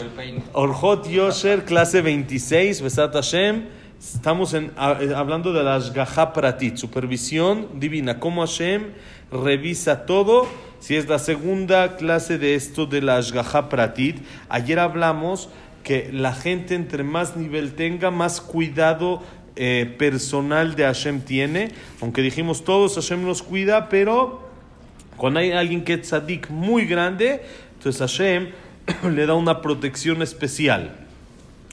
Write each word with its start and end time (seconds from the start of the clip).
Estamos. 0.00 0.42
Orjot 0.52 1.08
Yosher, 1.08 1.64
clase 1.64 2.00
26, 2.00 2.82
Besat 2.82 3.14
Hashem. 3.14 3.64
Estamos 3.98 4.52
en, 4.54 4.72
hablando 4.76 5.52
de 5.52 5.62
la 5.62 5.76
Ashgaha 5.76 6.32
Pratit, 6.32 6.76
supervisión 6.76 7.68
divina. 7.78 8.18
Cómo 8.18 8.40
Hashem 8.40 8.92
revisa 9.30 10.04
todo. 10.04 10.46
Si 10.80 10.96
es 10.96 11.08
la 11.08 11.18
segunda 11.18 11.96
clase 11.96 12.38
de 12.38 12.54
esto 12.54 12.86
de 12.86 13.02
la 13.02 13.18
Ashgaha 13.18 13.68
Pratit. 13.68 14.18
Ayer 14.48 14.80
hablamos 14.80 15.48
que 15.84 16.10
la 16.12 16.34
gente 16.34 16.74
entre 16.74 17.04
más 17.04 17.36
nivel 17.36 17.74
tenga, 17.74 18.10
más 18.10 18.40
cuidado 18.40 19.22
eh, 19.54 19.94
personal 19.96 20.74
de 20.74 20.84
Hashem 20.84 21.20
tiene. 21.20 21.70
Aunque 22.00 22.20
dijimos 22.20 22.64
todos, 22.64 22.96
Hashem 22.96 23.24
nos 23.24 23.42
cuida, 23.42 23.88
pero 23.88 24.42
cuando 25.16 25.40
hay 25.40 25.52
alguien 25.52 25.84
que 25.84 25.94
es 25.94 26.02
tzadik 26.02 26.50
muy 26.50 26.86
grande, 26.86 27.42
entonces 27.78 28.00
Hashem 28.00 28.48
le 29.03 29.25
da 29.25 29.33
una 29.33 29.61
protección 29.61 30.21
especial. 30.21 30.95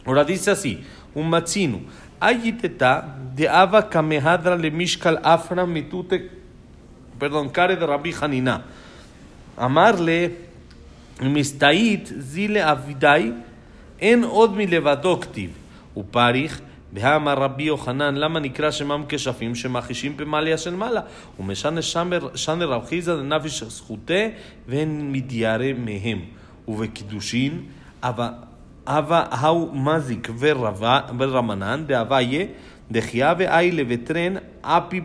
Ahora 0.04 0.24
dice 0.24 0.50
así, 0.50 0.84
un 1.14 1.28
matzinu, 1.28 1.80
ayiteta 2.20 3.18
de 3.34 3.48
ava 3.48 3.88
kamehadra 3.88 4.56
le 4.56 4.70
mishkal 4.70 5.20
afra 5.22 5.66
mitute, 5.66 6.30
perdón, 7.18 7.48
care 7.48 7.76
de 7.76 7.86
Rabbi 7.86 8.12
Hanina. 8.12 8.64
Amarle 9.56 10.36
mistait 11.20 12.06
zile 12.20 12.62
avidai 12.62 13.34
en 13.98 14.24
od 14.24 14.54
mi 14.54 14.66
levadoktiv, 14.66 15.50
uparich, 15.94 16.60
בהאמר 16.92 17.38
רבי 17.42 17.62
יוחנן, 17.62 18.14
למה 18.14 18.40
נקרא 18.40 18.70
שמם 18.70 19.04
כשפים 19.08 19.54
שמחישים 19.54 20.16
במעליה 20.16 20.58
של 20.58 20.74
מעלה? 20.74 21.00
ומשנה 21.40 21.82
שנה 22.34 22.64
רב 22.64 22.86
חיסא 22.88 23.16
דנפיש 23.16 23.62
זכותה 23.62 24.24
והן 24.68 25.12
מתיירא 25.12 25.72
מהם. 25.78 26.20
ובקידושין, 26.70 27.62
אבה 28.86 29.24
האו 29.30 29.72
מזיק 29.72 30.30
ורמנן, 31.18 31.84
דאביה, 31.86 32.46
דחיה 32.90 33.34
ואיילה 33.38 33.82
וטרן, 33.88 34.34
אפי 34.62 35.00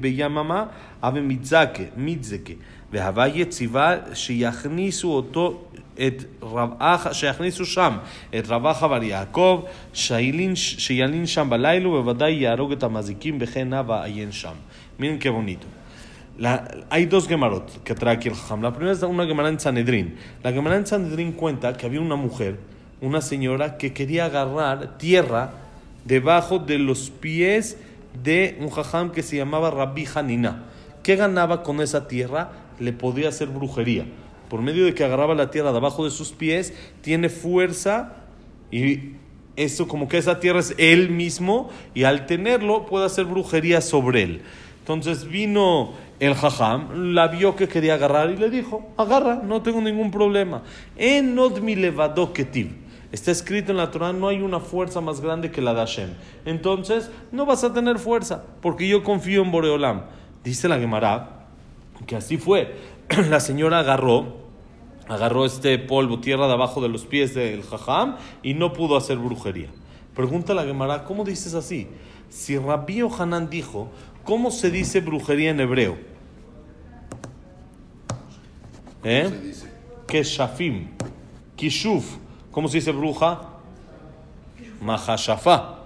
ביממה, 0.00 0.64
אבה 1.02 1.20
מתזקה, 1.20 1.82
מתזקה. 1.96 2.52
והוויה 2.92 3.44
ציווה 3.44 3.96
שיכניסו 4.14 5.08
אותו 5.08 5.64
את 5.94 6.24
רב 6.42 6.70
אחא, 6.78 7.12
שיכניסו 7.12 7.66
שם 7.66 7.96
את 8.38 8.48
רב 8.48 8.66
אחא 8.66 8.86
בר 8.86 9.02
יעקב, 9.02 9.62
שילין 9.92 11.26
שם 11.26 11.50
בלילה, 11.50 11.88
ובוודאי 11.88 12.32
יהרוג 12.32 12.72
את 12.72 12.82
המזיקים 12.82 13.38
וכן 13.40 13.68
נא 13.68 13.82
ועיין 13.86 14.32
שם. 14.32 14.52
מיren 14.98 15.18
qué 15.18 15.30
bonito. 15.30 15.66
hay 16.89 17.05
dos 17.05 17.27
Gemarot 17.27 17.83
que 17.83 17.93
trae 17.93 18.15
aquí 18.15 18.27
el 18.27 18.33
Jajam. 18.33 18.61
La 18.61 18.73
primera 18.73 18.93
es 18.93 19.03
una 19.03 19.25
Gemara 19.25 19.49
en 19.49 19.59
Sanedrín. 19.59 20.15
La 20.41 20.51
Gemara 20.51 20.77
en 20.77 20.87
Sanedrín 20.87 21.33
cuenta 21.33 21.73
que 21.77 21.85
había 21.85 22.01
una 22.01 22.15
mujer, 22.15 22.57
una 23.01 23.21
señora, 23.21 23.77
que 23.77 23.93
quería 23.93 24.25
agarrar 24.25 24.97
tierra 24.97 25.51
debajo 26.05 26.57
de 26.57 26.79
los 26.79 27.11
pies 27.11 27.77
de 28.23 28.57
un 28.59 28.69
Jajam 28.69 29.11
que 29.11 29.21
se 29.21 29.37
llamaba 29.37 29.69
Rabbi 29.69 30.07
Hanina. 30.13 30.63
¿Qué 31.03 31.15
ganaba 31.15 31.61
con 31.61 31.81
esa 31.81 32.07
tierra? 32.07 32.51
Le 32.79 32.93
podía 32.93 33.29
hacer 33.29 33.49
brujería. 33.49 34.05
Por 34.49 34.61
medio 34.61 34.85
de 34.85 34.95
que 34.95 35.03
agarraba 35.03 35.35
la 35.35 35.51
tierra 35.51 35.71
debajo 35.71 36.03
de 36.03 36.11
sus 36.11 36.31
pies, 36.31 36.73
tiene 37.01 37.29
fuerza 37.29 38.15
y 38.71 39.13
eso 39.55 39.87
como 39.87 40.07
que 40.07 40.17
esa 40.17 40.39
tierra 40.39 40.59
es 40.59 40.73
él 40.79 41.11
mismo 41.11 41.69
y 41.93 42.05
al 42.05 42.25
tenerlo 42.25 42.87
puede 42.87 43.05
hacer 43.05 43.25
brujería 43.25 43.81
sobre 43.81 44.23
él. 44.23 44.41
Entonces 44.83 45.25
vino 45.29 45.93
el 46.19 46.35
jajam, 46.35 47.13
la 47.13 47.29
vio 47.29 47.55
que 47.55 47.69
quería 47.69 47.93
agarrar 47.93 48.29
y 48.31 48.35
le 48.35 48.49
dijo, 48.49 48.85
agarra, 48.97 49.35
no 49.41 49.61
tengo 49.61 49.79
ningún 49.79 50.11
problema. 50.11 50.61
En 50.97 51.39
mi 51.61 51.75
levado 51.77 52.33
ketiv. 52.33 52.75
Está 53.13 53.31
escrito 53.31 53.71
en 53.71 53.77
la 53.77 53.91
Torah, 53.91 54.11
no 54.11 54.27
hay 54.27 54.41
una 54.41 54.59
fuerza 54.59 54.99
más 54.99 55.21
grande 55.21 55.51
que 55.51 55.61
la 55.61 55.73
de 55.73 55.79
Hashem. 55.79 56.09
Entonces, 56.43 57.11
no 57.31 57.45
vas 57.45 57.63
a 57.63 57.71
tener 57.71 57.97
fuerza, 57.97 58.43
porque 58.61 58.85
yo 58.85 59.03
confío 59.03 59.41
en 59.41 59.51
Boreolam. 59.51 60.01
Dice 60.43 60.67
la 60.67 60.77
Gemara 60.77 61.45
que 62.05 62.17
así 62.17 62.35
fue. 62.35 62.75
La 63.29 63.39
señora 63.39 63.79
agarró, 63.79 64.35
agarró 65.07 65.45
este 65.45 65.77
polvo, 65.79 66.19
tierra 66.19 66.47
de 66.47 66.53
abajo 66.53 66.81
de 66.81 66.89
los 66.89 67.05
pies 67.05 67.33
del 67.33 67.63
jajam 67.63 68.17
y 68.41 68.53
no 68.53 68.73
pudo 68.73 68.97
hacer 68.97 69.17
brujería. 69.17 69.69
Pregunta 70.13 70.53
la 70.53 70.63
Gemara, 70.63 71.05
¿cómo 71.05 71.23
dices 71.23 71.53
así? 71.53 71.87
Si 72.29 72.57
Rabbi 72.57 73.01
Hanan 73.01 73.49
dijo, 73.49 73.89
¿Cómo 74.25 74.51
se 74.51 74.71
dice 74.71 75.01
brujería 75.01 75.51
en 75.51 75.59
hebreo? 75.59 75.97
¿Eh? 79.03 79.23
¿Cómo 79.25 79.35
se 79.35 79.47
dice? 79.47 79.67
Keshafim. 80.07 80.87
Kishuf. 81.55 82.17
¿Cómo 82.51 82.67
se 82.67 82.77
dice 82.77 82.91
bruja? 82.91 83.41
Mahashafa. 84.81 85.79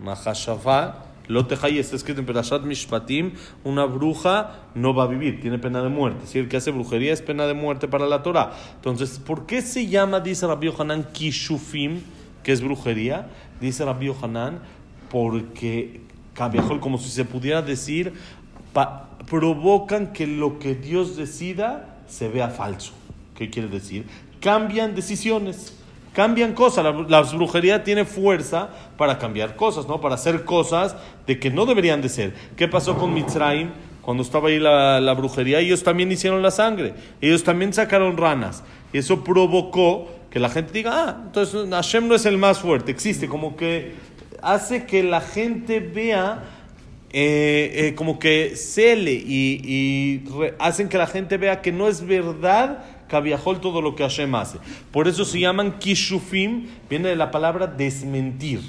Mahashafa. 0.00 1.02
Lotejai 1.28 1.78
está 1.78 1.96
escrito 1.96 2.20
en 2.20 2.26
Perashat 2.26 2.62
Mishpatim, 2.62 3.32
una 3.64 3.84
bruja 3.84 4.66
no 4.74 4.92
va 4.92 5.04
a 5.04 5.06
vivir, 5.06 5.40
tiene 5.40 5.58
pena 5.58 5.82
de 5.82 5.88
muerte. 5.88 6.26
Si 6.26 6.38
el 6.38 6.48
que 6.48 6.56
hace 6.56 6.70
brujería 6.72 7.12
es 7.12 7.22
pena 7.22 7.46
de 7.46 7.54
muerte 7.54 7.88
para 7.88 8.06
la 8.06 8.22
Torah. 8.22 8.52
Entonces, 8.74 9.18
¿por 9.18 9.46
qué 9.46 9.62
se 9.62 9.86
llama, 9.86 10.20
dice 10.20 10.46
Rabbi 10.46 10.70
Hanan, 10.76 11.04
Kishufim, 11.12 12.00
que 12.42 12.52
es 12.52 12.60
brujería? 12.60 13.28
Dice 13.60 13.84
Rabbi 13.84 14.12
Hanan, 14.20 14.60
porque 15.10 16.00
como 16.80 16.98
si 16.98 17.08
se 17.10 17.24
pudiera 17.24 17.62
decir, 17.62 18.14
provocan 19.28 20.12
que 20.12 20.26
lo 20.26 20.58
que 20.58 20.74
Dios 20.74 21.16
decida 21.16 21.96
se 22.08 22.28
vea 22.28 22.48
falso. 22.48 22.92
¿Qué 23.36 23.50
quiere 23.50 23.68
decir? 23.68 24.06
Cambian 24.40 24.94
decisiones, 24.94 25.76
cambian 26.12 26.52
cosas. 26.52 26.84
La, 27.08 27.22
brujería 27.22 27.84
tiene 27.84 28.04
fuerza 28.04 28.70
para 28.96 29.18
cambiar 29.18 29.56
cosas, 29.56 29.86
¿no? 29.86 30.00
Para 30.00 30.16
hacer 30.16 30.44
cosas 30.44 30.96
de 31.26 31.38
que 31.38 31.50
no 31.50 31.66
deberían 31.66 32.02
de 32.02 32.08
ser. 32.08 32.34
¿Qué 32.56 32.68
pasó 32.68 32.96
con 32.96 33.14
Mitzrayim? 33.14 33.70
Cuando 34.02 34.24
estaba 34.24 34.48
ahí 34.48 34.58
la, 34.58 35.00
la 35.00 35.14
brujería, 35.14 35.60
ellos 35.60 35.84
también 35.84 36.10
hicieron 36.10 36.42
la 36.42 36.50
sangre, 36.50 36.92
ellos 37.20 37.44
también 37.44 37.72
sacaron 37.72 38.16
ranas. 38.16 38.64
Y 38.92 38.98
eso 38.98 39.22
provocó 39.22 40.08
que 40.28 40.40
la 40.40 40.48
gente 40.48 40.72
diga, 40.72 40.90
ah, 40.92 41.20
entonces 41.26 41.68
Hashem 41.70 42.08
no 42.08 42.14
es 42.14 42.26
el 42.26 42.38
más 42.38 42.58
fuerte, 42.58 42.90
existe, 42.90 43.28
como 43.28 43.54
que 43.54 43.94
hace 44.42 44.84
que 44.84 45.02
la 45.02 45.20
gente 45.20 45.80
vea 45.80 46.42
eh, 47.14 47.72
eh, 47.74 47.94
como 47.94 48.18
que 48.18 48.56
cele 48.56 49.12
y, 49.12 50.24
hacen 50.58 50.88
que 50.88 50.96
la 50.96 51.06
gente 51.06 51.36
vea 51.36 51.60
que 51.60 51.70
no 51.70 51.86
es 51.86 52.06
verdad 52.06 52.84
Kaviahol 53.08 53.60
todo 53.60 53.82
lo 53.82 53.94
que 53.94 54.02
Hashem 54.02 54.34
hace. 54.34 54.58
Por 54.90 55.06
eso 55.06 55.26
se 55.26 55.38
llaman 55.38 55.78
kishufim, 55.78 56.68
viene 56.88 57.10
de 57.10 57.16
la 57.16 57.30
palabra 57.30 57.66
desmentir. 57.66 58.60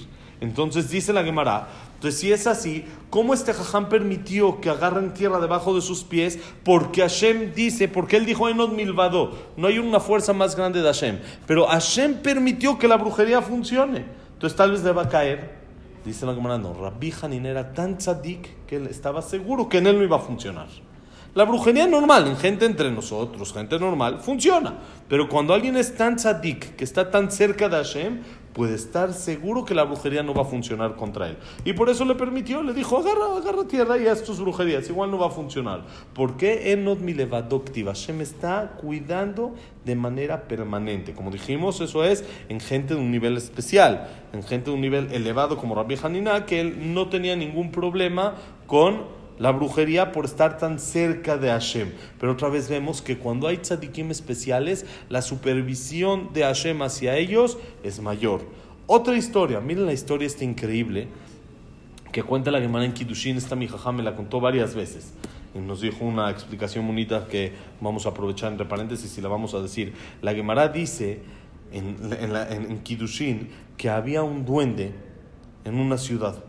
Entonces 0.42 0.90
dice 0.90 1.14
la 1.14 1.24
Gemara, 1.24 1.70
entonces 1.96 2.20
si 2.20 2.34
es 2.34 2.46
así, 2.46 2.84
¿cómo 3.10 3.34
este 3.34 3.54
jajam 3.54 3.88
permitió 3.88 4.60
que 4.60 4.70
agarren 4.70 5.14
tierra 5.14 5.40
debajo 5.40 5.74
de 5.74 5.80
sus 5.80 6.04
pies? 6.04 6.38
Porque 6.66 7.00
Hashem 7.00 7.54
dice, 7.54 7.88
porque 7.88 8.18
él 8.18 8.26
dijo 8.26 8.50
Enod 8.50 8.74
Milvado, 8.74 9.32
no 9.56 9.68
hay 9.68 9.80
una 9.80 10.02
fuerza 10.02 10.34
más 10.34 10.58
grande 10.58 10.82
de 10.82 10.88
Hashem. 10.88 11.20
Pero 11.48 11.66
Hashem 11.66 12.16
permitió 12.16 12.78
que 12.78 12.90
la 12.90 12.98
brujería 12.98 13.42
funcione. 13.42 14.04
Entonces 14.34 14.58
tal 14.58 14.72
vez 14.72 14.84
le 14.84 14.92
va 14.92 15.04
a 15.04 15.08
caer 15.08 15.63
Dice 16.06 16.26
la 16.26 16.34
Gemara, 16.34 16.58
no, 16.58 16.74
Rabbi 16.74 17.14
Hanin 17.22 17.46
era 17.46 17.74
tan 17.74 17.98
tzadik 17.98 18.66
que 18.66 18.76
él 18.76 18.88
estaba 18.88 19.22
seguro 19.22 19.70
que 19.70 19.78
en 19.78 19.88
él 19.88 19.98
no 19.98 20.04
iba 20.04 20.18
a 20.18 20.20
funcionar. 20.20 20.68
La 21.34 21.46
brujería 21.46 21.88
normal, 21.88 22.28
en 22.28 22.38
gente 22.38 22.66
entre 22.66 22.92
nosotros, 22.92 23.54
gente 23.54 23.80
normal, 23.80 24.20
funciona. 24.20 24.76
Pero 25.08 25.30
cuando 25.30 25.54
alguien 25.54 25.78
es 25.78 25.96
tan 25.96 26.18
tzadik, 26.18 26.76
que 26.76 26.84
está 26.84 27.10
tan 27.10 27.32
cerca 27.32 27.70
de 27.70 27.78
Hashem, 27.78 28.22
puede 28.54 28.76
estar 28.76 29.14
seguro 29.14 29.66
que 29.66 29.74
la 29.74 29.84
brujería 29.84 30.24
no 30.24 30.34
va 30.34 30.44
a 30.44 30.46
funcionar 30.46 30.96
contra 30.96 31.30
él. 31.30 31.38
Y 31.66 31.74
por 31.74 31.90
eso 31.90 32.06
le 32.06 32.16
permitió, 32.16 32.62
le 32.62 32.74
dijo, 32.74 32.98
agarra, 32.98 33.38
agarra 33.38 33.68
tierra 33.68 33.98
y 33.98 34.08
haz 34.08 34.24
tus 34.24 34.40
brujerías, 34.40 34.90
igual 34.90 35.12
no 35.12 35.18
va 35.18 35.28
a 35.28 35.32
funcionar. 35.32 35.86
¿Por 36.14 36.38
qué 36.38 36.72
Enod 36.72 37.00
Milevadoktiv? 37.00 37.88
Hashem 37.88 38.22
está 38.22 38.78
cuidando 38.80 39.56
de 39.84 39.96
manera 39.96 40.48
permanente. 40.48 41.14
Como 41.14 41.32
dijimos, 41.32 41.82
eso 41.82 42.04
es 42.04 42.24
en 42.50 42.60
gente 42.60 42.94
de 42.94 43.00
un 43.00 43.12
nivel 43.12 43.38
especial, 43.38 44.10
en 44.32 44.44
gente 44.44 44.70
de 44.70 44.76
un 44.76 44.82
nivel 44.82 45.12
elevado 45.12 45.58
como 45.58 45.76
Rabbi 45.76 45.98
Hanina, 46.02 46.46
que 46.46 46.62
él 46.62 46.94
no 46.94 47.10
tenía 47.10 47.36
ningún 47.36 47.72
problema 47.72 48.36
con 48.68 49.23
la 49.40 49.52
brujería 49.52 50.12
por 50.12 50.26
estar 50.26 50.58
tan 50.58 50.80
cerca 50.80 51.38
de 51.38 51.50
Hashem. 51.50 51.92
Pero 52.20 52.34
otra 52.34 52.50
vez 52.50 52.70
vemos 52.70 53.02
que 53.02 53.18
cuando 53.18 53.48
hay 53.48 53.58
tzadikim 53.58 54.12
especiales, 54.12 54.86
la 55.10 55.22
supervisión 55.22 56.34
de 56.34 56.44
Hashem 56.44 56.82
hacia 56.82 57.18
ellos 57.18 57.58
es 57.84 58.00
mayor. 58.00 58.42
Otra 58.88 59.16
historia, 59.16 59.60
miren 59.60 59.86
la 59.86 59.94
historia 59.94 60.28
esta 60.28 60.44
increíble 60.44 61.08
que 62.12 62.22
cuenta 62.22 62.52
la 62.52 62.62
Gemara 62.62 62.86
en 62.86 62.94
Kiddushin, 62.94 63.38
esta 63.38 63.56
mi 63.56 63.68
jajá 63.68 63.92
me 63.92 64.04
la 64.04 64.16
contó 64.16 64.40
varias 64.40 64.76
veces. 64.76 65.14
Y 65.56 65.60
nos 65.60 65.82
dijo 65.82 66.06
una 66.06 66.30
explicación 66.30 66.86
bonita 66.86 67.28
que 67.28 67.54
vamos 67.82 68.06
a 68.06 68.10
aprovechar 68.10 68.52
entre 68.52 68.68
paréntesis 68.68 69.18
y 69.18 69.22
la 69.22 69.30
vamos 69.30 69.54
a 69.56 69.62
decir. 69.62 69.94
La 70.22 70.34
Gemara 70.34 70.68
dice 70.68 71.22
en, 71.72 71.98
en, 72.20 72.72
en 72.72 72.80
Kiddushin 72.84 73.50
que 73.78 73.90
había 73.90 74.22
un 74.22 74.46
duende 74.46 74.94
en 75.66 75.80
una 75.80 75.98
ciudad. 75.98 76.44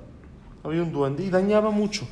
Había 0.62 0.82
un 0.82 0.92
duende 0.92 1.24
y 1.24 1.30
dañaba 1.30 1.70
mucho. 1.70 2.06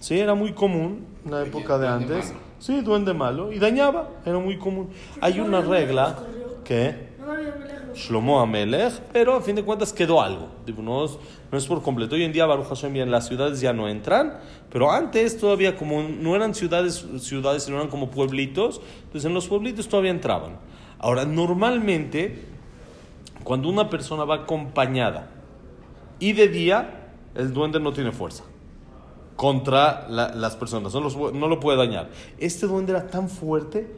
Sí, 0.00 0.18
era 0.18 0.34
muy 0.34 0.52
común 0.52 1.06
en 1.26 1.30
la 1.30 1.42
época 1.42 1.76
de 1.78 1.86
antes. 1.86 2.34
Sí, 2.58 2.80
duende 2.80 3.12
malo. 3.12 3.52
Y 3.52 3.58
dañaba, 3.58 4.08
era 4.24 4.38
muy 4.38 4.56
común. 4.56 4.88
Hay 5.20 5.40
una 5.40 5.60
regla 5.60 6.18
que... 6.64 7.10
Shlomo 7.94 8.40
Amelech, 8.40 9.00
pero 9.12 9.34
a 9.34 9.42
fin 9.42 9.56
de 9.56 9.64
cuentas 9.64 9.92
quedó 9.92 10.22
algo. 10.22 10.48
Digo, 10.64 10.80
no, 10.80 11.04
es, 11.04 11.18
no 11.50 11.58
es 11.58 11.66
por 11.66 11.82
completo. 11.82 12.14
Hoy 12.14 12.22
en 12.22 12.32
día 12.32 12.46
Baruch 12.46 12.68
Hashem 12.68 12.96
en 12.96 13.10
las 13.10 13.26
ciudades 13.26 13.60
ya 13.60 13.72
no 13.72 13.88
entran, 13.88 14.38
pero 14.70 14.90
antes 14.90 15.36
todavía 15.36 15.76
como 15.76 16.02
no 16.02 16.36
eran 16.36 16.54
ciudades, 16.54 17.04
ciudades, 17.18 17.64
sino 17.64 17.76
eran 17.76 17.88
como 17.88 18.10
pueblitos, 18.10 18.80
entonces 19.02 19.24
en 19.26 19.34
los 19.34 19.48
pueblitos 19.48 19.88
todavía 19.88 20.12
entraban. 20.12 20.58
Ahora, 21.00 21.24
normalmente, 21.24 22.44
cuando 23.42 23.68
una 23.68 23.90
persona 23.90 24.24
va 24.24 24.36
acompañada 24.36 25.28
y 26.20 26.32
de 26.32 26.48
día, 26.48 27.10
el 27.34 27.52
duende 27.52 27.80
no 27.80 27.92
tiene 27.92 28.12
fuerza 28.12 28.44
contra 29.40 30.06
la- 30.10 30.34
las 30.34 30.54
personas, 30.54 30.92
no, 30.92 31.00
los- 31.00 31.16
no 31.32 31.48
lo 31.48 31.58
puede 31.60 31.78
dañar. 31.78 32.10
Este 32.36 32.66
duende 32.66 32.92
era 32.92 33.06
tan 33.06 33.30
fuerte 33.30 33.88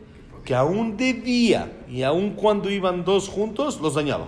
que 0.45 0.55
aún 0.55 0.97
de 0.97 1.15
día 1.15 1.73
y 1.91 2.03
aún 2.05 2.35
cuando 2.35 2.71
iban 2.71 3.05
dos 3.05 3.29
juntos, 3.29 3.81
los 3.81 3.95
dañaba. 3.95 4.27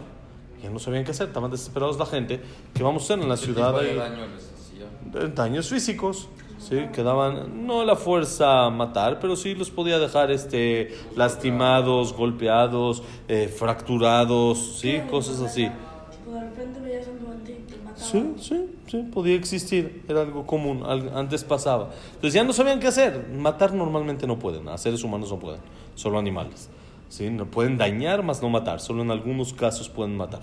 Ya 0.61 0.71
no 0.71 0.81
sabían 0.81 1.05
qué 1.05 1.13
hacer, 1.13 1.29
estaban 1.29 1.53
desesperados 1.53 2.01
la 2.01 2.07
gente, 2.07 2.41
¿qué 2.75 2.83
vamos 2.83 3.03
a 3.03 3.05
hacer 3.05 3.23
en 3.23 3.29
la 3.29 3.37
¿Qué 3.37 3.43
ciudad? 3.45 3.73
daño 3.73 4.27
les 4.27 5.35
daños 5.37 5.69
físicos, 5.69 6.29
sí, 6.59 6.87
que 6.93 7.05
daban 7.05 7.65
no 7.65 7.85
la 7.85 7.95
fuerza 7.95 8.65
a 8.65 8.71
matar, 8.71 9.21
pero 9.21 9.37
sí 9.37 9.55
los 9.55 9.71
podía 9.71 10.01
dejar 10.01 10.33
este 10.33 10.97
lastimados, 11.15 12.13
golpeados, 12.13 13.05
eh, 13.29 13.47
fracturados, 13.47 14.79
sí, 14.81 15.01
cosas 15.09 15.41
así. 15.41 15.69
Tipo, 16.11 16.33
de 16.35 16.41
repente 16.41 16.81
veías 16.81 17.07
un 17.07 17.25
duende 17.25 17.53
y 17.53 17.71
te 17.71 17.77
mataba. 17.77 17.84
Sí, 17.97 18.35
sí, 18.39 18.67
sí, 18.87 19.09
podía 19.13 19.37
existir, 19.37 20.05
era 20.09 20.23
algo 20.23 20.47
común, 20.47 20.83
antes 21.15 21.45
pasaba. 21.45 21.91
Entonces 22.07 22.35
ya 22.35 22.45
no 22.45 22.53
sabían 22.53 22.81
qué 22.81 22.89
hacer. 22.89 23.29
Matar 23.29 23.73
normalmente 23.73 24.27
no 24.27 24.39
pueden, 24.39 24.69
a 24.69 24.79
seres 24.79 25.05
humanos 25.05 25.31
no 25.31 25.39
pueden, 25.39 25.61
solo 25.95 26.19
animales. 26.19 26.69
¿sí? 27.09 27.31
No 27.31 27.47
pueden 27.47 27.79
dañar, 27.79 28.23
más 28.23 28.43
no 28.43 28.49
matar, 28.49 28.81
solo 28.81 29.03
en 29.03 29.11
algunos 29.11 29.53
casos 29.53 29.89
pueden 29.89 30.17
matar. 30.17 30.43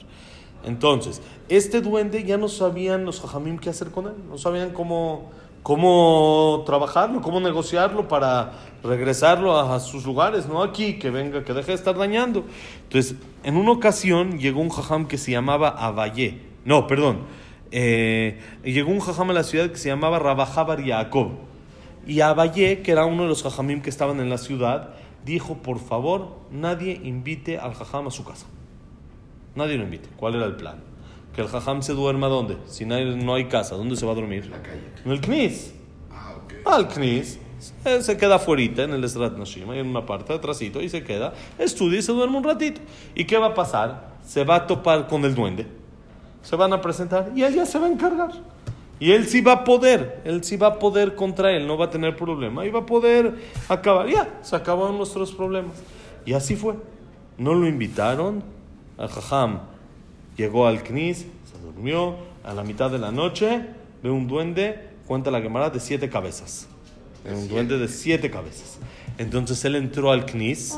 Entonces, 0.63 1.21
este 1.49 1.81
duende 1.81 2.23
ya 2.23 2.37
no 2.37 2.47
sabían 2.47 3.03
los 3.03 3.19
jajamim 3.19 3.57
qué 3.57 3.69
hacer 3.69 3.91
con 3.91 4.07
él, 4.07 4.13
no 4.29 4.37
sabían 4.37 4.71
cómo, 4.71 5.31
cómo 5.63 6.63
trabajarlo, 6.65 7.21
cómo 7.21 7.39
negociarlo 7.39 8.07
para 8.07 8.53
regresarlo 8.83 9.57
a, 9.57 9.75
a 9.75 9.79
sus 9.79 10.05
lugares, 10.05 10.47
no 10.47 10.61
aquí, 10.61 10.99
que 10.99 11.09
venga, 11.09 11.43
que 11.43 11.53
deje 11.53 11.71
de 11.71 11.75
estar 11.75 11.97
dañando. 11.97 12.45
Entonces, 12.83 13.15
en 13.43 13.57
una 13.57 13.71
ocasión 13.71 14.37
llegó 14.37 14.61
un 14.61 14.69
jajam 14.69 15.07
que 15.07 15.17
se 15.17 15.31
llamaba 15.31 15.69
Abayé, 15.69 16.51
no, 16.63 16.85
perdón, 16.85 17.21
eh, 17.71 18.39
llegó 18.63 18.91
un 18.91 18.99
jajam 18.99 19.29
a 19.29 19.33
la 19.33 19.43
ciudad 19.43 19.69
que 19.71 19.77
se 19.77 19.89
llamaba 19.89 20.19
Rabajabar 20.19 20.83
Yaakov. 20.83 21.31
Y 22.05 22.21
Abayé, 22.21 22.81
que 22.81 22.91
era 22.91 23.05
uno 23.05 23.23
de 23.23 23.29
los 23.29 23.43
jajamim 23.43 23.81
que 23.81 23.89
estaban 23.89 24.19
en 24.19 24.29
la 24.29 24.37
ciudad, 24.37 24.95
dijo, 25.23 25.57
por 25.57 25.79
favor, 25.79 26.39
nadie 26.51 26.99
invite 27.03 27.57
al 27.59 27.73
jajam 27.73 28.07
a 28.07 28.11
su 28.11 28.23
casa. 28.23 28.47
Nadie 29.55 29.77
lo 29.77 29.83
invite. 29.83 30.09
¿Cuál 30.17 30.35
era 30.35 30.45
el 30.45 30.55
plan? 30.55 30.77
Que 31.35 31.41
el 31.41 31.47
jajam 31.47 31.81
se 31.81 31.93
duerma 31.93 32.27
¿dónde? 32.27 32.57
Si 32.65 32.85
no 32.85 32.95
hay, 32.95 33.15
no 33.15 33.35
hay 33.35 33.45
casa, 33.45 33.75
¿dónde 33.75 33.95
se 33.95 34.05
va 34.05 34.13
a 34.13 34.15
dormir? 34.15 34.47
La 34.47 34.61
calle. 34.61 34.81
En 35.05 35.11
el 35.11 35.21
Knis. 35.21 35.73
Ah, 36.11 36.35
ok. 36.43 36.53
Al 36.65 36.87
Knis. 36.87 37.39
Se, 37.59 38.01
se 38.01 38.17
queda 38.17 38.35
afuera 38.35 38.83
en 38.83 38.91
el 38.91 39.03
Esrat 39.03 39.37
Nashim, 39.37 39.69
ahí 39.69 39.79
en 39.79 39.87
una 39.87 40.03
parte 40.03 40.33
atrásito, 40.33 40.81
y 40.81 40.89
se 40.89 41.03
queda, 41.03 41.33
estudia 41.59 41.99
y 41.99 42.01
se 42.01 42.11
duerme 42.11 42.37
un 42.37 42.43
ratito. 42.43 42.81
¿Y 43.13 43.25
qué 43.25 43.37
va 43.37 43.47
a 43.47 43.53
pasar? 43.53 44.15
Se 44.25 44.43
va 44.43 44.55
a 44.55 44.67
topar 44.67 45.07
con 45.07 45.23
el 45.25 45.35
duende. 45.35 45.67
Se 46.43 46.55
van 46.55 46.73
a 46.73 46.81
presentar 46.81 47.31
y 47.35 47.43
él 47.43 47.53
ya 47.53 47.65
se 47.65 47.79
va 47.79 47.87
a 47.87 47.89
encargar. 47.89 48.31
Y 49.01 49.13
él 49.13 49.27
sí 49.27 49.41
va 49.41 49.53
a 49.53 49.63
poder, 49.63 50.21
él 50.25 50.43
sí 50.43 50.57
va 50.57 50.67
a 50.67 50.79
poder 50.79 51.15
contra 51.15 51.51
él, 51.51 51.65
no 51.65 51.75
va 51.75 51.85
a 51.85 51.89
tener 51.89 52.15
problema. 52.15 52.67
Y 52.67 52.69
va 52.69 52.81
a 52.81 52.85
poder 52.85 53.33
acabar. 53.67 54.07
Ya, 54.07 54.29
se 54.43 54.55
acabaron 54.55 54.95
nuestros 54.95 55.31
problemas. 55.31 55.73
Y 56.23 56.33
así 56.33 56.55
fue. 56.55 56.75
No 57.35 57.55
lo 57.55 57.67
invitaron. 57.67 58.43
Al 58.99 59.09
Jajam 59.09 59.61
llegó 60.37 60.67
al 60.67 60.83
Knis, 60.83 61.25
se 61.51 61.59
durmió. 61.63 62.15
A 62.43 62.53
la 62.53 62.63
mitad 62.63 62.91
de 62.91 62.99
la 62.99 63.11
noche 63.11 63.65
ve 64.03 64.11
un 64.11 64.27
duende, 64.27 64.89
cuenta 65.07 65.31
la 65.31 65.41
Gemara, 65.41 65.71
de 65.71 65.79
siete 65.79 66.07
cabezas. 66.07 66.67
Un 67.25 67.47
duende 67.47 67.79
de 67.79 67.87
siete 67.87 68.29
cabezas. 68.29 68.77
Entonces 69.17 69.65
él 69.65 69.75
entró 69.77 70.11
al 70.11 70.27
Knis. 70.27 70.77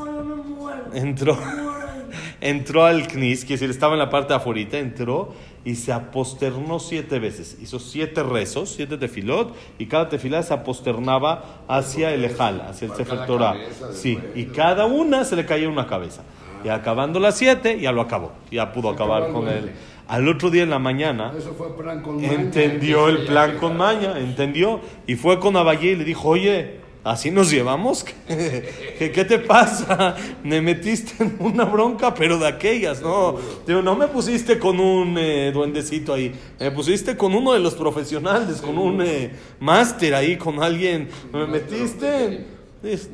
Entró. 0.94 1.36
Entró 2.40 2.84
al 2.84 3.06
Knis, 3.06 3.40
quiere 3.40 3.54
decir, 3.54 3.70
estaba 3.70 3.94
en 3.94 3.98
la 3.98 4.08
parte 4.08 4.32
de 4.32 4.36
afuera, 4.36 4.78
entró 4.78 5.34
y 5.64 5.76
se 5.76 5.92
aposternó 5.92 6.78
siete 6.78 7.18
veces. 7.18 7.56
Hizo 7.60 7.78
siete 7.78 8.22
rezos, 8.22 8.70
siete 8.70 8.98
tefilot, 8.98 9.54
y 9.78 9.86
cada 9.86 10.08
tefilá 10.08 10.42
se 10.42 10.54
aposternaba 10.54 11.62
hacia 11.68 12.12
el 12.12 12.24
Ejal, 12.24 12.60
hacia 12.60 12.88
el 12.88 12.94
Sefer 12.94 13.26
Torah. 13.26 13.56
Sí, 13.92 14.18
y 14.34 14.46
cada 14.46 14.86
una 14.86 15.24
se 15.24 15.36
le 15.36 15.46
caía 15.46 15.68
una 15.68 15.86
cabeza. 15.86 16.22
Y 16.64 16.68
acabando 16.68 17.20
las 17.20 17.36
siete, 17.36 17.78
ya 17.78 17.92
lo 17.92 18.00
acabó. 18.00 18.32
Ya 18.50 18.72
pudo 18.72 18.90
acabar 18.90 19.30
con 19.32 19.48
él. 19.48 19.72
Al 20.06 20.28
otro 20.28 20.50
día 20.50 20.62
en 20.62 20.70
la 20.70 20.78
mañana, 20.78 21.32
Eso 21.36 21.54
fue 21.54 21.74
plan 21.76 22.02
con 22.02 22.16
maña, 22.16 22.32
entendió 22.32 23.08
el 23.08 23.24
plan 23.24 23.56
con 23.58 23.76
maña, 23.76 24.18
entendió. 24.18 24.80
Y 25.06 25.14
fue 25.16 25.40
con 25.40 25.56
Abayé 25.56 25.92
y 25.92 25.96
le 25.96 26.04
dijo, 26.04 26.28
oye, 26.28 26.80
¿así 27.04 27.30
nos 27.30 27.50
llevamos? 27.50 28.04
¿Qué, 28.26 29.12
qué 29.14 29.24
te 29.24 29.38
pasa? 29.38 30.16
Me 30.42 30.60
metiste 30.60 31.22
en 31.22 31.36
una 31.38 31.64
bronca, 31.64 32.14
pero 32.14 32.38
de 32.38 32.48
aquellas, 32.48 33.02
¿no? 33.02 33.36
Digo, 33.66 33.82
no 33.82 33.94
me 33.94 34.08
pusiste 34.08 34.58
con 34.58 34.80
un 34.80 35.16
eh, 35.18 35.52
duendecito 35.52 36.14
ahí, 36.14 36.34
me 36.58 36.70
pusiste 36.70 37.16
con 37.16 37.34
uno 37.34 37.52
de 37.52 37.60
los 37.60 37.74
profesionales, 37.74 38.60
con 38.60 38.78
un 38.78 39.02
eh, 39.02 39.30
máster 39.60 40.14
ahí, 40.14 40.36
con 40.36 40.62
alguien. 40.62 41.08
Me 41.32 41.46
metiste... 41.46 42.54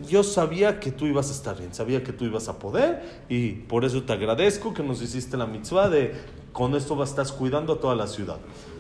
Yo 0.09 0.25
sabía 0.25 0.81
que 0.81 0.91
tú 0.91 1.07
ibas 1.07 1.29
a 1.29 1.33
estar 1.33 1.57
bien, 1.57 1.73
sabía 1.73 2.03
que 2.03 2.13
tú 2.13 2.25
ibas 2.25 2.49
a 2.49 2.59
poder 2.59 3.23
y 3.29 3.51
por 3.53 3.85
eso 3.85 4.03
te 4.03 4.13
agradezco 4.13 4.75
que 4.75 4.83
nos 4.83 5.01
hiciste 5.01 5.37
la 5.37 5.47
mitzvah 5.47 5.89
de 5.89 6.13
con 6.51 6.75
esto 6.75 7.01
estás 7.05 7.31
cuidando 7.31 7.75
a 7.75 7.79
toda 7.79 7.95
la 7.95 8.09
ciudad. 8.09 8.39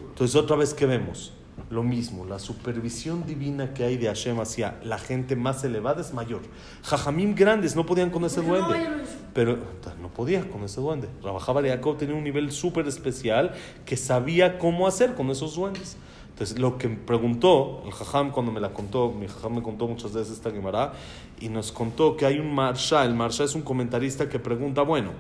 Entonces 0.09 0.35
otra 0.35 0.56
vez 0.56 0.75
que 0.75 0.87
vemos 0.87 1.33
lo 1.70 1.82
mismo, 1.82 2.25
la 2.25 2.38
supervisión 2.38 3.25
divina 3.26 3.73
que 3.75 3.85
hay 3.85 3.97
de 3.97 4.06
Hashem 4.06 4.41
hacia 4.41 4.81
la 4.82 4.99
gente 4.99 5.37
más 5.37 5.62
elevada 5.62 6.00
es 6.00 6.12
mayor. 6.12 6.41
Jajamim 6.82 7.35
grandes 7.35 7.76
no 7.76 7.87
podían 7.87 8.11
con 8.11 8.25
ese 8.25 8.43
¿Por 8.43 8.56
qué 8.56 8.61
no 8.61 8.69
duende, 8.69 9.05
pero 9.32 9.58
no 10.00 10.08
podía 10.08 10.49
con 10.49 10.64
ese 10.64 10.81
duende. 10.81 11.08
Trabajaba 11.20 11.62
Jacob 11.62 11.97
tenía 11.97 12.17
un 12.17 12.25
nivel 12.25 12.50
súper 12.50 12.88
especial 12.88 13.52
que 13.85 13.97
sabía 13.97 14.58
cómo 14.58 14.87
hacer 14.87 15.14
con 15.14 15.31
esos 15.31 15.55
duendes. 15.55 15.97
Entonces, 16.31 16.58
lo 16.58 16.79
que 16.79 16.88
preguntó 16.88 17.82
el 17.85 17.93
Jajam 17.93 18.31
cuando 18.31 18.50
me 18.50 18.61
la 18.61 18.73
contó, 18.73 19.12
mi 19.12 19.29
Jajam 19.29 19.56
me 19.56 19.62
contó 19.62 19.87
muchas 19.87 20.14
veces 20.14 20.32
esta 20.32 20.50
Gemara, 20.50 20.94
y 21.38 21.50
nos 21.50 21.70
contó 21.70 22.17
que 22.17 22.25
hay 22.25 22.38
un 22.38 22.55
Marsha, 22.55 23.05
el 23.05 23.14
Marsha 23.14 23.44
es 23.44 23.55
un 23.55 23.61
comentarista 23.61 24.26
que 24.26 24.38
pregunta, 24.38 24.81
bueno, 24.81 25.11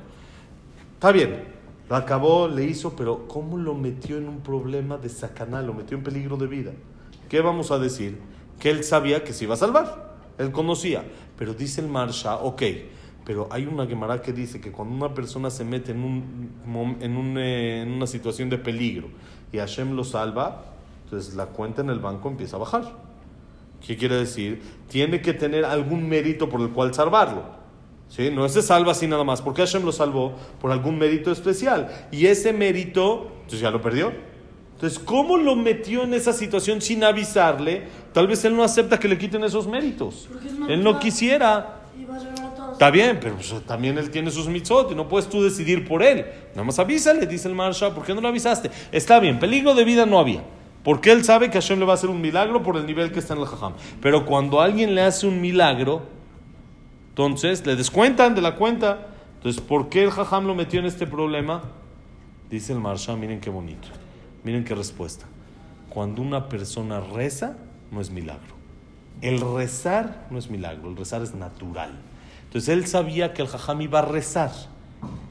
está 0.94 1.12
bien, 1.12 1.59
lo 1.90 1.96
acabó, 1.96 2.46
le 2.46 2.64
hizo, 2.64 2.94
pero 2.94 3.26
¿cómo 3.26 3.58
lo 3.58 3.74
metió 3.74 4.16
en 4.16 4.28
un 4.28 4.42
problema 4.42 4.96
de 4.96 5.08
sacaná? 5.08 5.60
Lo 5.60 5.74
metió 5.74 5.98
en 5.98 6.04
peligro 6.04 6.36
de 6.36 6.46
vida. 6.46 6.70
¿Qué 7.28 7.40
vamos 7.40 7.72
a 7.72 7.80
decir? 7.80 8.16
Que 8.60 8.70
él 8.70 8.84
sabía 8.84 9.24
que 9.24 9.32
se 9.32 9.42
iba 9.42 9.54
a 9.54 9.56
salvar, 9.56 10.16
él 10.38 10.52
conocía, 10.52 11.02
pero 11.36 11.52
dice 11.52 11.80
el 11.80 11.88
Marsha, 11.88 12.36
ok, 12.36 12.62
pero 13.24 13.48
hay 13.50 13.66
una 13.66 13.88
Gemara 13.88 14.22
que 14.22 14.32
dice 14.32 14.60
que 14.60 14.70
cuando 14.70 14.94
una 14.94 15.12
persona 15.14 15.50
se 15.50 15.64
mete 15.64 15.90
en, 15.90 16.50
en, 17.00 17.16
un, 17.16 17.38
eh, 17.38 17.82
en 17.82 17.90
una 17.90 18.06
situación 18.06 18.48
de 18.50 18.58
peligro 18.58 19.08
y 19.52 19.58
Hashem 19.58 19.96
lo 19.96 20.04
salva, 20.04 20.62
entonces 21.04 21.34
la 21.34 21.46
cuenta 21.46 21.82
en 21.82 21.90
el 21.90 21.98
banco 21.98 22.28
empieza 22.28 22.54
a 22.54 22.60
bajar. 22.60 22.84
¿Qué 23.84 23.96
quiere 23.96 24.14
decir? 24.14 24.62
Tiene 24.88 25.20
que 25.22 25.34
tener 25.34 25.64
algún 25.64 26.08
mérito 26.08 26.48
por 26.48 26.60
el 26.60 26.70
cual 26.70 26.94
salvarlo. 26.94 27.59
¿Sí? 28.10 28.30
No 28.30 28.48
se 28.48 28.60
salva 28.60 28.92
así 28.92 29.06
nada 29.06 29.24
más. 29.24 29.40
Porque 29.40 29.62
Hashem 29.62 29.84
lo 29.84 29.92
salvó 29.92 30.34
por 30.60 30.72
algún 30.72 30.98
mérito 30.98 31.32
especial. 31.32 32.08
Y 32.10 32.26
ese 32.26 32.52
mérito, 32.52 33.28
entonces 33.36 33.60
ya 33.60 33.70
lo 33.70 33.80
perdió. 33.80 34.12
Entonces, 34.74 34.98
¿cómo 34.98 35.36
lo 35.36 35.56
metió 35.56 36.02
en 36.02 36.14
esa 36.14 36.32
situación 36.32 36.80
sin 36.80 37.04
avisarle? 37.04 37.84
Tal 38.12 38.26
vez 38.26 38.44
él 38.44 38.56
no 38.56 38.64
acepta 38.64 38.98
que 38.98 39.08
le 39.08 39.16
quiten 39.16 39.44
esos 39.44 39.66
méritos. 39.66 40.28
Es 40.44 40.70
Él 40.70 40.82
no 40.82 40.98
quisiera. 40.98 41.82
Está 42.72 42.90
bien, 42.90 43.18
pero 43.20 43.34
pues, 43.34 43.54
también 43.66 43.98
él 43.98 44.10
tiene 44.10 44.30
sus 44.30 44.48
mitzvot 44.48 44.90
y 44.90 44.94
no 44.94 45.06
puedes 45.06 45.28
tú 45.28 45.42
decidir 45.42 45.86
por 45.86 46.02
él. 46.02 46.24
Nada 46.52 46.64
más 46.64 46.78
avísale, 46.78 47.26
dice 47.26 47.46
el 47.46 47.54
Marsha, 47.54 47.94
¿por 47.94 48.04
qué 48.04 48.14
no 48.14 48.22
lo 48.22 48.28
avisaste? 48.28 48.70
Está 48.90 49.20
bien, 49.20 49.38
peligro 49.38 49.74
de 49.74 49.84
vida 49.84 50.06
no 50.06 50.18
había. 50.18 50.42
Porque 50.82 51.12
él 51.12 51.24
sabe 51.24 51.50
que 51.50 51.60
Hashem 51.60 51.78
le 51.78 51.84
va 51.84 51.92
a 51.92 51.96
hacer 51.96 52.08
un 52.08 52.22
milagro 52.22 52.62
por 52.62 52.78
el 52.78 52.86
nivel 52.86 53.12
que 53.12 53.18
está 53.18 53.34
en 53.34 53.40
el 53.40 53.46
Jajam. 53.46 53.74
Pero 54.00 54.24
cuando 54.24 54.62
alguien 54.62 54.94
le 54.94 55.02
hace 55.02 55.26
un 55.26 55.42
milagro, 55.42 56.04
entonces 57.10 57.66
le 57.66 57.76
descuentan 57.76 58.34
de 58.34 58.40
la 58.40 58.56
cuenta. 58.56 59.08
Entonces, 59.36 59.60
¿por 59.60 59.88
qué 59.88 60.04
el 60.04 60.10
Jajam 60.10 60.46
lo 60.46 60.54
metió 60.54 60.80
en 60.80 60.86
este 60.86 61.06
problema? 61.06 61.62
Dice 62.48 62.72
el 62.72 62.80
Marsha, 62.80 63.14
miren 63.16 63.40
qué 63.40 63.50
bonito. 63.50 63.88
Miren 64.42 64.64
qué 64.64 64.74
respuesta. 64.74 65.26
Cuando 65.88 66.22
una 66.22 66.48
persona 66.48 67.00
reza, 67.00 67.56
no 67.90 68.00
es 68.00 68.10
milagro. 68.10 68.54
El 69.20 69.40
rezar 69.40 70.26
no 70.30 70.38
es 70.38 70.48
milagro, 70.48 70.88
el 70.88 70.96
rezar 70.96 71.22
es 71.22 71.34
natural. 71.34 71.90
Entonces 72.44 72.68
él 72.70 72.86
sabía 72.86 73.34
que 73.34 73.42
el 73.42 73.48
jajam 73.48 73.80
iba 73.82 73.98
a 73.98 74.02
rezar. 74.02 74.50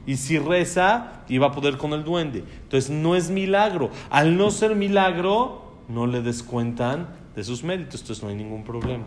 Y 0.06 0.16
si 0.16 0.38
reza, 0.38 1.22
iba 1.28 1.48
a 1.48 1.52
poder 1.52 1.76
con 1.76 1.92
el 1.92 2.04
duende. 2.04 2.44
Entonces 2.62 2.90
no 2.90 3.16
es 3.16 3.30
milagro. 3.30 3.90
Al 4.10 4.36
no 4.36 4.50
ser 4.50 4.74
milagro, 4.74 5.76
no 5.88 6.06
le 6.06 6.22
descuentan 6.22 7.08
de 7.34 7.44
sus 7.44 7.64
méritos. 7.64 8.00
Entonces 8.00 8.22
no 8.22 8.30
hay 8.30 8.36
ningún 8.36 8.64
problema. 8.64 9.04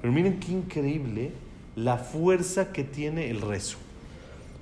Pero 0.00 0.12
miren 0.12 0.38
qué 0.38 0.52
increíble 0.52 1.32
la 1.84 1.96
fuerza 1.96 2.72
que 2.72 2.84
tiene 2.84 3.30
el 3.30 3.40
rezo. 3.40 3.78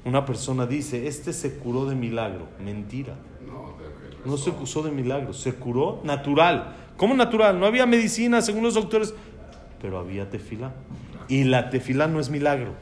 Una 0.05 0.25
persona 0.25 0.67
dice, 0.67 1.07
este 1.07 1.33
se 1.33 1.55
curó 1.55 1.87
de 1.87 1.95
milagro. 1.95 2.47
Mentira. 2.65 3.15
No, 4.25 4.37
se 4.37 4.51
curó 4.53 4.83
de 4.83 4.91
milagro, 4.91 5.33
se 5.33 5.53
curó 5.55 6.01
natural. 6.05 6.75
¿Cómo 6.97 7.15
natural? 7.15 7.59
No 7.61 7.67
había 7.67 7.87
medicina 7.87 8.43
según 8.43 8.63
los 8.65 8.75
doctores, 8.75 9.15
pero 9.81 9.99
había 9.99 10.29
tefilá. 10.31 10.73
Y 11.29 11.45
la 11.45 11.71
tefilá 11.71 12.09
no 12.09 12.21
es 12.21 12.31
milagro. 12.31 12.73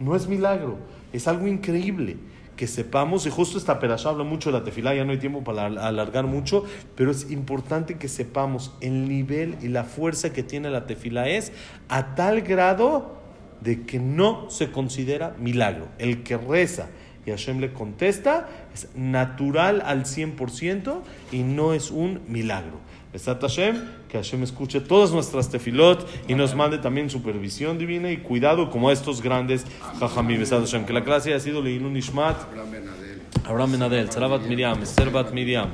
No 0.00 0.16
es 0.16 0.26
milagro. 0.26 0.78
Es 1.12 1.28
algo 1.28 1.46
increíble 1.46 2.16
que 2.56 2.66
sepamos, 2.66 3.26
y 3.26 3.30
justo 3.30 3.58
esta 3.58 3.80
perashá 3.80 4.10
habla 4.10 4.24
mucho 4.24 4.52
de 4.52 4.58
la 4.58 4.64
tefilá, 4.64 4.94
ya 4.94 5.04
no 5.04 5.12
hay 5.12 5.18
tiempo 5.18 5.42
para 5.42 5.66
al- 5.66 5.78
alargar 5.78 6.26
mucho, 6.26 6.64
pero 6.96 7.10
es 7.10 7.30
importante 7.30 7.96
que 7.98 8.08
sepamos 8.08 8.72
el 8.80 9.08
nivel 9.08 9.56
y 9.62 9.68
la 9.68 9.84
fuerza 9.84 10.32
que 10.32 10.42
tiene 10.42 10.70
la 10.70 10.86
tefilá 10.86 11.28
es 11.28 11.52
a 11.88 12.14
tal 12.14 12.42
grado 12.42 13.21
de 13.62 13.82
que 13.82 13.98
no 13.98 14.50
se 14.50 14.70
considera 14.70 15.34
milagro. 15.38 15.88
El 15.98 16.22
que 16.22 16.36
reza 16.36 16.88
y 17.24 17.30
Hashem 17.30 17.60
le 17.60 17.72
contesta 17.72 18.48
es 18.74 18.88
natural 18.94 19.82
al 19.84 20.04
100% 20.04 21.00
y 21.30 21.38
no 21.38 21.72
es 21.72 21.90
un 21.90 22.20
milagro. 22.28 22.80
Besat 23.12 23.42
Hashem, 23.42 23.76
que 24.08 24.16
Hashem 24.16 24.42
escuche 24.42 24.80
todas 24.80 25.12
nuestras 25.12 25.50
tefilot 25.50 26.08
y 26.28 26.34
nos 26.34 26.54
mande 26.54 26.78
también 26.78 27.10
supervisión 27.10 27.78
divina 27.78 28.10
y 28.10 28.16
cuidado 28.16 28.70
como 28.70 28.90
estos 28.90 29.20
grandes 29.20 29.66
jajamí. 30.00 30.38
Besat 30.38 30.60
Hashem, 30.60 30.86
que 30.86 30.94
la 30.94 31.04
clase 31.04 31.30
haya 31.30 31.40
sido 31.40 31.62
Leilun 31.62 31.92
Nishmat, 31.92 32.40
Abraham 32.40 32.70
Ben 32.70 32.88
Adel. 32.88 33.22
Abraham 33.44 33.72
Ben 33.72 33.82
Adel, 33.82 34.10
Sara 34.10 34.28
Bat 34.28 34.42
Miriam, 34.42 34.82
Esther 34.82 35.10
Bat 35.10 35.32
Miriam, 35.32 35.68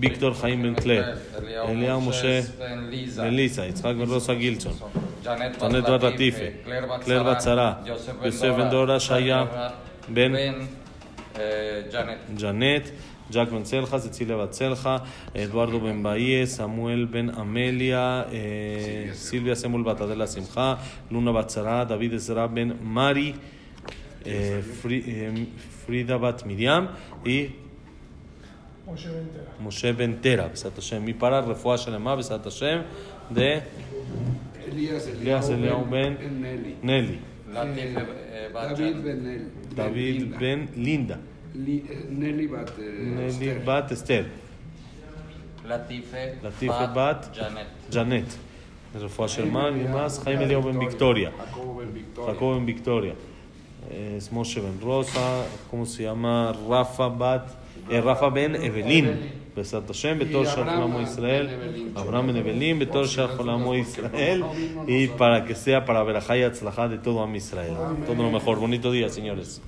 Eliao 0.00 2.00
Moshe 2.00 2.46
Ben 2.58 2.90
Lisa, 2.90 3.22
Ben 3.22 3.36
Lisa, 3.36 3.66
Yitzhak 3.66 3.98
Ben 3.98 4.08
Rosa 4.08 4.34
Gilson, 4.34 4.72
Janet 5.24 5.58
Bat 5.58 6.02
Latife, 6.02 6.62
Claire 6.64 7.24
Bat 7.24 7.40
Zara, 7.42 7.80
Yosef 7.86 8.56
Ben 8.56 8.70
Dora, 8.70 8.98
Shaya 9.00 9.72
Ben 10.08 10.34
eh, 11.38 11.88
Janet. 12.36 12.92
Jack 13.30 13.50
Ben 13.50 13.64
Celja, 13.64 13.98
Cecilia 13.98 14.36
Bat 14.36 14.52
Celja, 14.52 15.02
Eduardo 15.34 15.80
Ben 15.80 16.02
Bahie, 16.02 16.46
Samuel 16.46 17.06
Ben 17.06 17.30
Amelia, 17.30 18.26
eh, 18.30 19.12
Silvia 19.14 19.54
Semul 19.56 19.82
Bat 19.82 20.02
Adela 20.02 20.26
Simcha, 20.26 20.78
Luna 21.10 21.32
Bat 21.32 21.50
Zara, 21.50 21.84
David 21.86 22.12
Ezra 22.12 22.46
Ben 22.46 22.76
Mari, 22.82 23.34
eh, 24.26 24.60
Fri- 24.60 25.48
Frida 25.86 26.18
Bat 26.18 26.44
Miriam 26.44 26.90
y 27.24 27.48
Moshe 29.60 29.92
Ben 29.96 30.20
Tera, 30.20 30.48
Besat 30.48 30.74
Hashem. 30.76 31.08
Y 31.08 31.14
para 31.14 31.40
Refuah 31.40 31.78
Shalema, 31.78 32.14
Besat 32.16 32.44
Hashem, 32.44 32.82
de 34.64 34.70
Elías 34.70 35.06
Elías 35.06 35.48
Eliao 35.50 35.84
Ben 35.84 36.16
Ben 36.18 36.40
Nelly. 36.40 36.76
Nelly, 36.82 37.18
Latife 37.52 38.00
eh, 38.32 38.48
Bat 38.52 38.70
David 38.70 38.78
Janet. 38.86 39.04
Ben 39.04 39.24
Nelly. 39.24 39.44
David 39.76 40.20
Linda. 40.20 40.38
Ben 40.38 40.68
Linda, 40.76 41.18
Li- 41.54 41.84
eh, 41.88 42.06
Nelly 42.10 42.46
Bat 42.46 42.70
eh, 42.78 42.82
Nelly 42.82 43.26
Esther. 43.28 43.64
Bat 43.64 43.92
Esther, 43.92 44.26
Latife 45.68 46.38
Latife 46.42 46.86
Bat 46.94 47.32
Janet. 47.34 47.66
Janet. 47.90 48.38
Refuah 48.94 49.26
Jaime 49.28 49.50
Shalema, 49.50 49.70
y 49.70 49.80
Eliao, 49.80 49.92
más 49.98 50.20
Jaime 50.24 50.44
Eliao 50.44 50.62
Ben 50.62 50.78
Victoria. 50.78 51.32
Jacobo 51.36 51.76
Ben 51.78 51.92
Victoria. 51.94 52.32
Jacob 52.34 52.54
Ben 52.54 52.66
Victoria. 52.66 53.14
Eh, 53.90 54.14
Es 54.16 54.30
Moshe 54.32 54.60
Ben 54.60 54.80
Rosa, 54.80 55.44
¿cómo 55.70 55.84
se 55.84 56.04
llama? 56.04 56.54
Rafa 56.68 57.08
Bat, 57.08 57.48
eh, 57.90 58.00
Rafa 58.00 58.28
Ben 58.30 58.54
Evelyn. 58.54 59.43
Besat 59.54 59.86
Hashem, 59.86 60.18
Betor 60.18 60.46
Ben 60.56 61.02
Israel. 61.02 61.92
Abraham 61.94 62.36
Evelyn, 62.36 62.78
Betor 62.80 63.06
Shach 63.06 63.38
Olamo 63.38 63.74
Israel. 63.74 64.44
Y 64.88 65.06
para 65.08 65.44
que 65.44 65.54
sea 65.54 65.84
para 65.84 66.02
Berajá 66.02 66.36
y 66.36 66.42
Atzlajá 66.42 66.88
de 66.88 66.98
todo 66.98 67.22
Am 67.22 67.34
Israel. 67.36 67.74
Todo 68.04 68.22
lo 68.22 68.30
mejor. 68.30 68.58
Bonito 68.58 68.90
día, 68.90 69.08
señores. 69.08 69.62